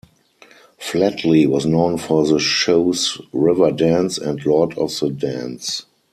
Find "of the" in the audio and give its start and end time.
4.79-5.11